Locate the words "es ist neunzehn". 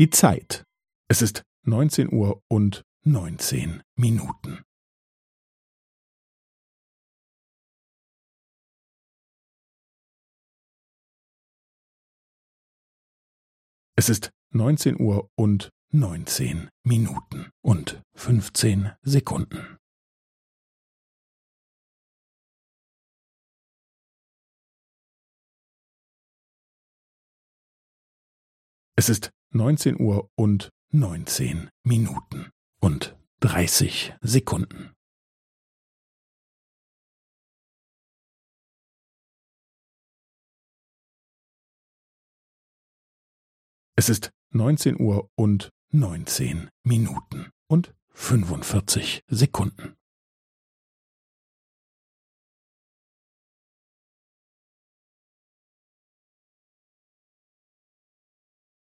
1.10-2.10, 13.94-14.98, 28.96-30.00, 43.96-44.98